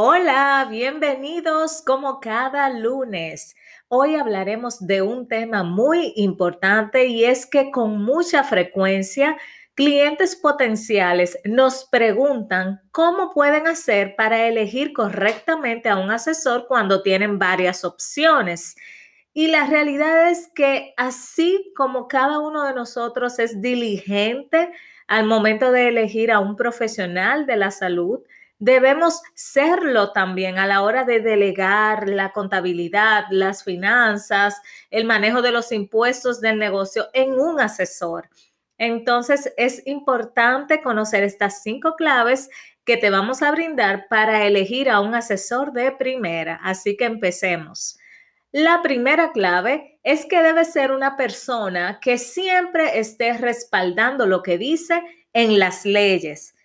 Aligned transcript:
Hola, 0.00 0.64
bienvenidos 0.70 1.82
como 1.84 2.20
cada 2.20 2.70
lunes. 2.70 3.56
Hoy 3.88 4.14
hablaremos 4.14 4.86
de 4.86 5.02
un 5.02 5.26
tema 5.26 5.64
muy 5.64 6.12
importante 6.14 7.06
y 7.06 7.24
es 7.24 7.46
que 7.46 7.72
con 7.72 8.00
mucha 8.04 8.44
frecuencia 8.44 9.36
clientes 9.74 10.36
potenciales 10.36 11.36
nos 11.44 11.84
preguntan 11.84 12.80
cómo 12.92 13.32
pueden 13.34 13.66
hacer 13.66 14.14
para 14.14 14.46
elegir 14.46 14.92
correctamente 14.92 15.88
a 15.88 15.96
un 15.96 16.12
asesor 16.12 16.68
cuando 16.68 17.02
tienen 17.02 17.40
varias 17.40 17.84
opciones. 17.84 18.76
Y 19.32 19.48
la 19.48 19.66
realidad 19.66 20.30
es 20.30 20.48
que 20.54 20.94
así 20.96 21.72
como 21.74 22.06
cada 22.06 22.38
uno 22.38 22.62
de 22.62 22.72
nosotros 22.72 23.40
es 23.40 23.60
diligente 23.60 24.70
al 25.08 25.24
momento 25.26 25.72
de 25.72 25.88
elegir 25.88 26.30
a 26.30 26.38
un 26.38 26.54
profesional 26.54 27.46
de 27.46 27.56
la 27.56 27.72
salud, 27.72 28.20
Debemos 28.60 29.22
serlo 29.34 30.10
también 30.10 30.58
a 30.58 30.66
la 30.66 30.82
hora 30.82 31.04
de 31.04 31.20
delegar 31.20 32.08
la 32.08 32.32
contabilidad, 32.32 33.26
las 33.30 33.62
finanzas, 33.62 34.60
el 34.90 35.04
manejo 35.04 35.42
de 35.42 35.52
los 35.52 35.70
impuestos 35.70 36.40
del 36.40 36.58
negocio 36.58 37.06
en 37.12 37.38
un 37.38 37.60
asesor. 37.60 38.28
Entonces 38.76 39.52
es 39.56 39.86
importante 39.86 40.82
conocer 40.82 41.22
estas 41.22 41.62
cinco 41.62 41.94
claves 41.94 42.50
que 42.84 42.96
te 42.96 43.10
vamos 43.10 43.42
a 43.42 43.52
brindar 43.52 44.06
para 44.08 44.44
elegir 44.44 44.90
a 44.90 45.00
un 45.00 45.14
asesor 45.14 45.72
de 45.72 45.92
primera. 45.92 46.58
Así 46.60 46.96
que 46.96 47.04
empecemos. 47.04 47.96
La 48.50 48.82
primera 48.82 49.30
clave 49.30 50.00
es 50.02 50.26
que 50.26 50.42
debe 50.42 50.64
ser 50.64 50.90
una 50.90 51.16
persona 51.16 52.00
que 52.00 52.18
siempre 52.18 52.98
esté 52.98 53.34
respaldando 53.34 54.26
lo 54.26 54.42
que 54.42 54.58
dice 54.58 55.00
en 55.32 55.60
las 55.60 55.84
leyes 55.84 56.56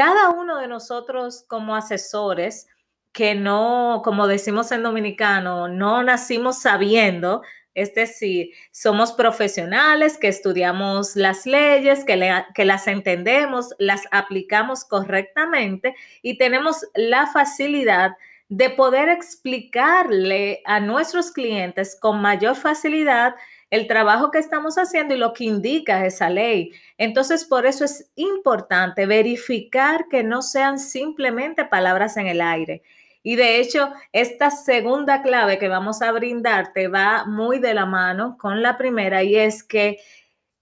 cada 0.00 0.30
uno 0.30 0.56
de 0.56 0.66
nosotros 0.66 1.44
como 1.46 1.76
asesores, 1.76 2.68
que 3.12 3.34
no, 3.34 4.00
como 4.02 4.26
decimos 4.28 4.72
en 4.72 4.82
dominicano, 4.82 5.68
no 5.68 6.02
nacimos 6.02 6.62
sabiendo, 6.62 7.42
es 7.74 7.94
decir, 7.94 8.48
somos 8.70 9.12
profesionales 9.12 10.16
que 10.16 10.28
estudiamos 10.28 11.16
las 11.16 11.44
leyes, 11.44 12.06
que, 12.06 12.42
que, 12.54 12.64
las 12.64 12.86
entendemos, 12.86 13.74
las 13.78 14.04
aplicamos 14.10 14.86
correctamente 14.86 15.94
y 16.22 16.38
tenemos 16.38 16.86
la 16.94 17.26
facilidad 17.26 18.12
de 18.48 18.70
poder 18.70 19.10
explicarle 19.10 20.62
a 20.64 20.80
nuestros 20.80 21.30
clientes 21.30 21.94
con 22.00 22.22
mayor 22.22 22.56
facilidad 22.56 23.34
el 23.70 23.86
trabajo 23.86 24.30
que 24.30 24.38
estamos 24.38 24.76
haciendo 24.76 25.14
y 25.14 25.18
lo 25.18 25.32
que 25.32 25.44
indica 25.44 26.04
esa 26.04 26.28
ley. 26.28 26.72
Entonces, 26.98 27.44
por 27.44 27.66
eso 27.66 27.84
es 27.84 28.10
importante 28.16 29.06
verificar 29.06 30.06
que 30.08 30.24
no 30.24 30.42
sean 30.42 30.78
simplemente 30.78 31.64
palabras 31.64 32.16
en 32.16 32.26
el 32.26 32.40
aire. 32.40 32.82
Y 33.22 33.36
de 33.36 33.60
hecho, 33.60 33.92
esta 34.12 34.50
segunda 34.50 35.22
clave 35.22 35.58
que 35.58 35.68
vamos 35.68 36.02
a 36.02 36.10
brindarte 36.10 36.88
va 36.88 37.24
muy 37.26 37.58
de 37.58 37.74
la 37.74 37.86
mano 37.86 38.36
con 38.38 38.62
la 38.62 38.78
primera 38.78 39.22
y 39.22 39.36
es 39.36 39.62
que 39.62 39.98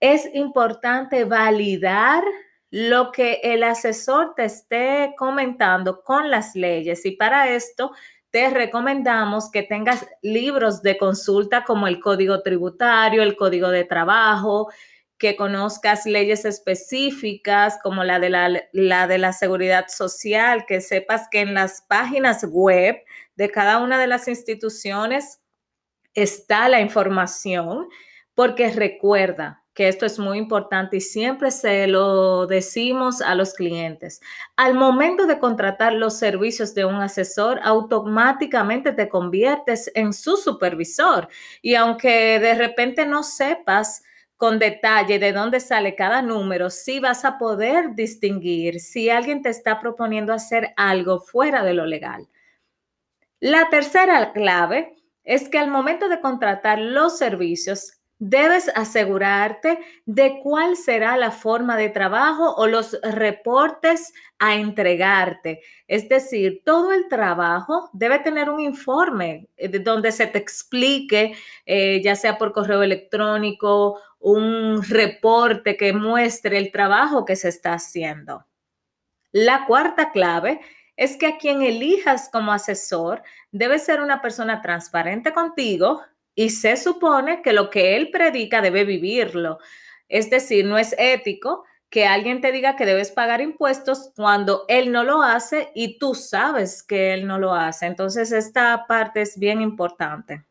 es 0.00 0.28
importante 0.34 1.24
validar 1.24 2.24
lo 2.70 3.12
que 3.12 3.40
el 3.42 3.62
asesor 3.62 4.34
te 4.34 4.44
esté 4.44 5.14
comentando 5.16 6.02
con 6.02 6.30
las 6.30 6.54
leyes. 6.54 7.06
Y 7.06 7.12
para 7.12 7.50
esto 7.50 7.92
te 8.36 8.50
recomendamos 8.50 9.50
que 9.50 9.62
tengas 9.62 10.06
libros 10.20 10.82
de 10.82 10.98
consulta 10.98 11.64
como 11.64 11.86
el 11.86 12.00
Código 12.00 12.42
Tributario, 12.42 13.22
el 13.22 13.34
Código 13.34 13.70
de 13.70 13.84
Trabajo, 13.84 14.70
que 15.16 15.36
conozcas 15.36 16.04
leyes 16.04 16.44
específicas 16.44 17.78
como 17.82 18.04
la 18.04 18.20
de 18.20 18.28
la, 18.28 18.62
la, 18.72 19.06
de 19.06 19.16
la 19.16 19.32
seguridad 19.32 19.86
social, 19.88 20.66
que 20.66 20.82
sepas 20.82 21.28
que 21.30 21.40
en 21.40 21.54
las 21.54 21.80
páginas 21.88 22.44
web 22.46 22.98
de 23.36 23.50
cada 23.50 23.78
una 23.78 23.98
de 23.98 24.06
las 24.06 24.28
instituciones 24.28 25.40
está 26.12 26.68
la 26.68 26.82
información, 26.82 27.88
porque 28.34 28.70
recuerda, 28.70 29.64
que 29.76 29.88
esto 29.88 30.06
es 30.06 30.18
muy 30.18 30.38
importante 30.38 30.96
y 30.96 31.00
siempre 31.02 31.50
se 31.50 31.86
lo 31.86 32.46
decimos 32.46 33.20
a 33.20 33.34
los 33.34 33.52
clientes. 33.52 34.22
Al 34.56 34.72
momento 34.72 35.26
de 35.26 35.38
contratar 35.38 35.92
los 35.92 36.18
servicios 36.18 36.74
de 36.74 36.86
un 36.86 36.94
asesor, 36.94 37.60
automáticamente 37.62 38.92
te 38.92 39.10
conviertes 39.10 39.92
en 39.94 40.14
su 40.14 40.38
supervisor. 40.38 41.28
Y 41.60 41.74
aunque 41.74 42.40
de 42.40 42.54
repente 42.54 43.04
no 43.04 43.22
sepas 43.22 44.02
con 44.38 44.58
detalle 44.58 45.18
de 45.18 45.34
dónde 45.34 45.60
sale 45.60 45.94
cada 45.94 46.22
número, 46.22 46.70
sí 46.70 46.98
vas 46.98 47.26
a 47.26 47.36
poder 47.36 47.94
distinguir 47.94 48.80
si 48.80 49.10
alguien 49.10 49.42
te 49.42 49.50
está 49.50 49.78
proponiendo 49.78 50.32
hacer 50.32 50.72
algo 50.78 51.20
fuera 51.20 51.62
de 51.62 51.74
lo 51.74 51.84
legal. 51.84 52.26
La 53.40 53.68
tercera 53.68 54.32
clave 54.32 54.94
es 55.22 55.50
que 55.50 55.58
al 55.58 55.68
momento 55.68 56.08
de 56.08 56.22
contratar 56.22 56.78
los 56.78 57.18
servicios, 57.18 57.95
Debes 58.18 58.70
asegurarte 58.74 59.78
de 60.06 60.40
cuál 60.42 60.76
será 60.76 61.18
la 61.18 61.30
forma 61.30 61.76
de 61.76 61.90
trabajo 61.90 62.54
o 62.54 62.66
los 62.66 62.98
reportes 63.02 64.14
a 64.38 64.54
entregarte. 64.54 65.60
Es 65.86 66.08
decir, 66.08 66.62
todo 66.64 66.92
el 66.92 67.08
trabajo 67.08 67.90
debe 67.92 68.18
tener 68.20 68.48
un 68.48 68.60
informe 68.60 69.48
eh, 69.58 69.68
donde 69.68 70.12
se 70.12 70.26
te 70.26 70.38
explique, 70.38 71.34
eh, 71.66 72.00
ya 72.02 72.16
sea 72.16 72.38
por 72.38 72.52
correo 72.52 72.82
electrónico, 72.82 74.00
un 74.18 74.82
reporte 74.82 75.76
que 75.76 75.92
muestre 75.92 76.56
el 76.56 76.72
trabajo 76.72 77.26
que 77.26 77.36
se 77.36 77.50
está 77.50 77.74
haciendo. 77.74 78.46
La 79.30 79.66
cuarta 79.66 80.10
clave 80.10 80.60
es 80.96 81.18
que 81.18 81.26
a 81.26 81.36
quien 81.36 81.60
elijas 81.60 82.30
como 82.32 82.52
asesor 82.52 83.22
debe 83.50 83.78
ser 83.78 84.00
una 84.00 84.22
persona 84.22 84.62
transparente 84.62 85.34
contigo, 85.34 86.02
y 86.36 86.50
se 86.50 86.76
supone 86.76 87.42
que 87.42 87.52
lo 87.52 87.70
que 87.70 87.96
él 87.96 88.10
predica 88.12 88.60
debe 88.60 88.84
vivirlo. 88.84 89.58
Es 90.08 90.30
decir, 90.30 90.64
no 90.66 90.78
es 90.78 90.94
ético 90.98 91.64
que 91.88 92.06
alguien 92.06 92.40
te 92.40 92.52
diga 92.52 92.76
que 92.76 92.84
debes 92.84 93.10
pagar 93.10 93.40
impuestos 93.40 94.12
cuando 94.14 94.66
él 94.68 94.92
no 94.92 95.02
lo 95.02 95.22
hace 95.22 95.70
y 95.74 95.98
tú 95.98 96.14
sabes 96.14 96.82
que 96.82 97.14
él 97.14 97.26
no 97.26 97.38
lo 97.38 97.54
hace. 97.54 97.86
Entonces, 97.86 98.32
esta 98.32 98.86
parte 98.86 99.22
es 99.22 99.38
bien 99.38 99.62
importante. 99.62 100.44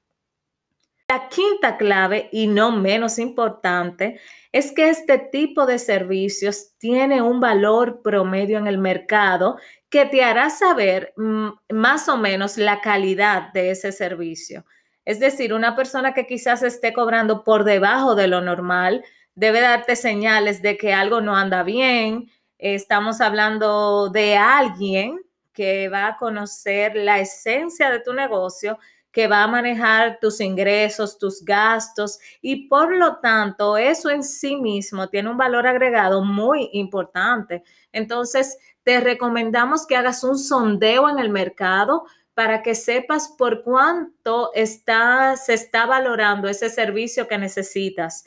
La 1.07 1.29
quinta 1.29 1.77
clave, 1.77 2.29
y 2.31 2.47
no 2.47 2.71
menos 2.71 3.19
importante, 3.19 4.19
es 4.51 4.71
que 4.71 4.89
este 4.89 5.19
tipo 5.19 5.67
de 5.67 5.77
servicios 5.77 6.73
tiene 6.79 7.21
un 7.21 7.39
valor 7.39 8.01
promedio 8.01 8.57
en 8.57 8.65
el 8.65 8.79
mercado 8.79 9.57
que 9.89 10.07
te 10.07 10.23
hará 10.23 10.49
saber 10.49 11.13
mm, 11.15 11.49
más 11.69 12.09
o 12.09 12.17
menos 12.17 12.57
la 12.57 12.81
calidad 12.81 13.53
de 13.53 13.69
ese 13.69 13.91
servicio. 13.91 14.65
Es 15.05 15.19
decir, 15.19 15.53
una 15.53 15.75
persona 15.75 16.13
que 16.13 16.25
quizás 16.25 16.63
esté 16.63 16.91
cobrando 16.91 17.43
por 17.43 17.63
debajo 17.63 18.15
de 18.15 18.27
lo 18.27 18.41
normal 18.41 19.05
debe 19.35 19.61
darte 19.61 19.95
señales 19.95 20.61
de 20.61 20.77
que 20.77 20.93
algo 20.93 21.21
no 21.21 21.35
anda 21.35 21.63
bien. 21.63 22.31
Estamos 22.57 23.21
hablando 23.21 24.09
de 24.09 24.35
alguien 24.37 25.19
que 25.53 25.87
va 25.89 26.07
a 26.07 26.17
conocer 26.17 26.95
la 26.95 27.19
esencia 27.19 27.89
de 27.89 27.99
tu 27.99 28.13
negocio, 28.13 28.77
que 29.11 29.27
va 29.27 29.43
a 29.43 29.47
manejar 29.47 30.19
tus 30.19 30.41
ingresos, 30.41 31.17
tus 31.17 31.43
gastos 31.45 32.19
y 32.41 32.67
por 32.67 32.93
lo 32.93 33.17
tanto 33.17 33.77
eso 33.77 34.09
en 34.09 34.23
sí 34.23 34.57
mismo 34.57 35.07
tiene 35.07 35.29
un 35.29 35.37
valor 35.37 35.67
agregado 35.67 36.21
muy 36.23 36.69
importante. 36.73 37.63
Entonces, 37.93 38.57
te 38.83 38.99
recomendamos 38.99 39.87
que 39.87 39.95
hagas 39.95 40.23
un 40.23 40.37
sondeo 40.37 41.09
en 41.09 41.19
el 41.19 41.29
mercado 41.29 42.05
para 42.35 42.61
que 42.61 42.75
sepas 42.75 43.29
por 43.29 43.63
cuánto 43.63 44.51
está, 44.53 45.35
se 45.37 45.53
está 45.53 45.85
valorando 45.85 46.47
ese 46.47 46.69
servicio 46.69 47.27
que 47.27 47.37
necesitas. 47.37 48.25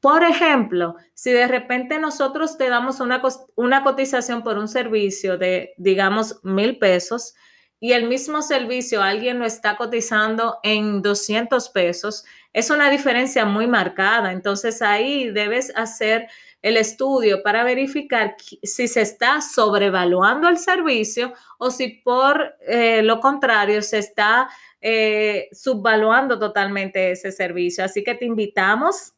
Por 0.00 0.22
ejemplo, 0.22 0.96
si 1.14 1.32
de 1.32 1.46
repente 1.46 1.98
nosotros 1.98 2.58
te 2.58 2.68
damos 2.68 3.00
una, 3.00 3.22
una 3.54 3.82
cotización 3.82 4.42
por 4.42 4.58
un 4.58 4.68
servicio 4.68 5.38
de, 5.38 5.72
digamos, 5.78 6.40
mil 6.42 6.78
pesos 6.78 7.34
y 7.80 7.92
el 7.92 8.08
mismo 8.08 8.42
servicio 8.42 9.02
alguien 9.02 9.38
lo 9.38 9.46
está 9.46 9.76
cotizando 9.76 10.58
en 10.62 11.00
200 11.00 11.68
pesos, 11.70 12.24
es 12.52 12.70
una 12.70 12.90
diferencia 12.90 13.44
muy 13.44 13.66
marcada. 13.66 14.32
Entonces 14.32 14.82
ahí 14.82 15.30
debes 15.30 15.72
hacer 15.76 16.28
el 16.64 16.78
estudio 16.78 17.42
para 17.42 17.62
verificar 17.62 18.36
si 18.38 18.88
se 18.88 19.02
está 19.02 19.42
sobrevaluando 19.42 20.48
el 20.48 20.56
servicio 20.56 21.34
o 21.58 21.70
si 21.70 21.88
por 21.88 22.54
eh, 22.66 23.02
lo 23.02 23.20
contrario 23.20 23.82
se 23.82 23.98
está 23.98 24.48
eh, 24.80 25.50
subvaluando 25.52 26.38
totalmente 26.38 27.10
ese 27.10 27.32
servicio. 27.32 27.84
Así 27.84 28.02
que 28.02 28.14
te 28.14 28.24
invitamos 28.24 29.12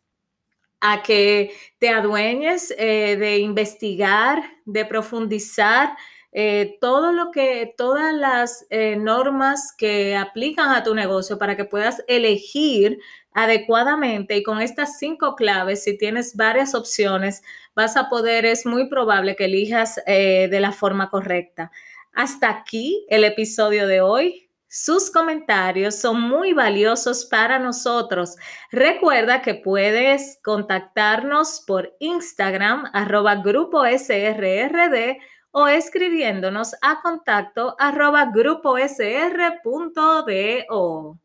a 0.81 1.04
que 1.04 1.52
te 1.78 1.88
adueñes 1.88 2.75
eh, 2.78 3.16
de 3.16 3.38
investigar, 3.38 4.42
de 4.64 4.84
profundizar 4.84 5.96
eh, 6.38 6.76
todo 6.82 7.12
lo 7.12 7.30
que, 7.30 7.72
todas 7.78 8.12
las 8.14 8.66
eh, 8.68 8.96
normas 8.96 9.74
que 9.74 10.14
aplican 10.14 10.68
a 10.68 10.82
tu 10.82 10.94
negocio 10.94 11.38
para 11.38 11.56
que 11.56 11.64
puedas 11.64 12.04
elegir 12.08 12.98
adecuadamente 13.32 14.36
y 14.36 14.42
con 14.42 14.60
estas 14.60 14.98
cinco 14.98 15.34
claves, 15.34 15.84
si 15.84 15.96
tienes 15.96 16.36
varias 16.36 16.74
opciones, 16.74 17.42
vas 17.74 17.96
a 17.96 18.10
poder, 18.10 18.44
es 18.44 18.66
muy 18.66 18.90
probable 18.90 19.34
que 19.34 19.46
elijas 19.46 19.96
de 20.06 20.58
la 20.60 20.72
forma 20.72 21.08
correcta. 21.08 21.70
Hasta 22.12 22.50
aquí 22.50 23.06
el 23.08 23.24
episodio 23.24 23.86
de 23.86 24.02
hoy. 24.02 24.50
Sus 24.68 25.10
comentarios 25.10 25.94
son 25.94 26.20
muy 26.20 26.52
valiosos 26.52 27.24
para 27.24 27.58
nosotros. 27.58 28.36
Recuerda 28.70 29.40
que 29.40 29.54
puedes 29.54 30.38
contactarnos 30.42 31.62
por 31.66 31.94
Instagram, 31.98 32.90
arroba 32.92 33.36
grupo 33.36 33.84
SRRD 33.86 35.18
o 35.58 35.68
escribiéndonos 35.68 36.74
a 36.82 37.00
contacto 37.00 37.76
arroba 37.78 38.26
gruposr.do. 38.26 41.18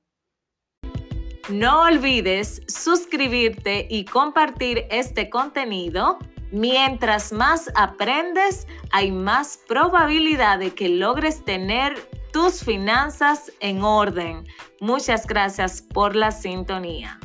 No 1.49 1.81
olvides 1.81 2.61
suscribirte 2.65 3.87
y 3.89 4.05
compartir 4.05 4.85
este 4.89 5.29
contenido. 5.29 6.17
Mientras 6.49 7.33
más 7.33 7.69
aprendes, 7.75 8.67
hay 8.93 9.11
más 9.11 9.59
probabilidad 9.67 10.59
de 10.59 10.73
que 10.73 10.87
logres 10.87 11.43
tener 11.43 11.99
tus 12.31 12.63
finanzas 12.63 13.51
en 13.59 13.83
orden. 13.83 14.47
Muchas 14.79 15.27
gracias 15.27 15.81
por 15.81 16.15
la 16.15 16.31
sintonía. 16.31 17.19